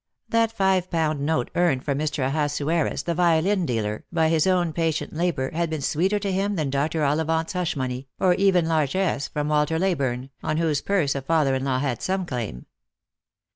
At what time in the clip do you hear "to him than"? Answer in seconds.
6.17-6.71